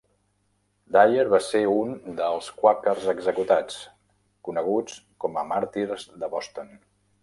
Dyer 0.95 1.25
va 1.33 1.39
ser 1.47 1.61
un 1.73 1.93
dels 2.23 2.49
quàquers 2.63 3.07
executats, 3.15 3.79
coneguts 4.51 5.01
com 5.27 5.43
a 5.45 5.49
màrtirs 5.55 6.13
de 6.23 6.37
Boston. 6.39 6.79